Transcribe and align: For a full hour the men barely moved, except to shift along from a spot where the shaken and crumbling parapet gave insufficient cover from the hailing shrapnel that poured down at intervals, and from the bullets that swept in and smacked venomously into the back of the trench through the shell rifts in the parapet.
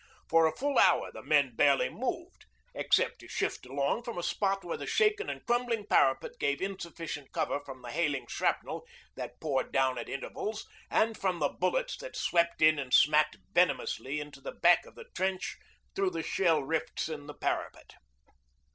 For 0.27 0.47
a 0.47 0.57
full 0.57 0.79
hour 0.79 1.11
the 1.13 1.21
men 1.21 1.55
barely 1.55 1.87
moved, 1.87 2.47
except 2.73 3.19
to 3.19 3.27
shift 3.27 3.67
along 3.67 4.01
from 4.01 4.17
a 4.17 4.23
spot 4.23 4.63
where 4.63 4.75
the 4.75 4.87
shaken 4.87 5.29
and 5.29 5.45
crumbling 5.45 5.85
parapet 5.85 6.39
gave 6.39 6.59
insufficient 6.59 7.31
cover 7.31 7.59
from 7.59 7.83
the 7.83 7.91
hailing 7.91 8.25
shrapnel 8.25 8.83
that 9.15 9.39
poured 9.39 9.71
down 9.71 9.99
at 9.99 10.09
intervals, 10.09 10.65
and 10.89 11.19
from 11.19 11.37
the 11.37 11.49
bullets 11.49 11.97
that 11.97 12.15
swept 12.15 12.63
in 12.63 12.79
and 12.79 12.95
smacked 12.95 13.37
venomously 13.53 14.19
into 14.19 14.41
the 14.41 14.53
back 14.53 14.87
of 14.87 14.95
the 14.95 15.05
trench 15.13 15.55
through 15.95 16.09
the 16.09 16.23
shell 16.23 16.63
rifts 16.63 17.07
in 17.07 17.27
the 17.27 17.35
parapet. 17.35 17.93